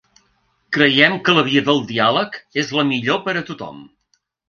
Creiem 0.77 1.19
que 1.27 1.35
la 1.35 1.45
via 1.51 1.63
del 1.69 1.83
diàleg 1.93 2.41
és 2.65 2.75
la 2.81 2.89
millor 2.95 3.25
per 3.31 3.41
a 3.45 3.49
tothom. 3.55 3.83